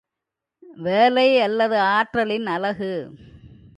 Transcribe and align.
வேலை 0.77 1.39
அல்லது 1.39 1.77
ஆற்றலின் 1.79 2.47
அலகு. 2.47 2.93